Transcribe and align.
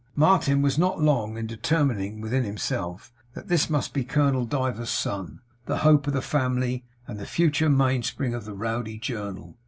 Martin 0.15 0.63
was 0.63 0.79
not 0.79 0.99
long 0.99 1.37
in 1.37 1.45
determining 1.45 2.21
within 2.21 2.43
himself 2.43 3.13
that 3.35 3.49
this 3.49 3.69
must 3.69 3.93
be 3.93 4.03
Colonel 4.03 4.45
Diver's 4.47 4.89
son; 4.89 5.41
the 5.67 5.77
hope 5.85 6.07
of 6.07 6.13
the 6.13 6.23
family, 6.23 6.83
and 7.05 7.21
future 7.27 7.69
mainspring 7.69 8.33
of 8.33 8.43
the 8.45 8.55
Rowdy 8.55 8.97
Journal. 8.97 9.59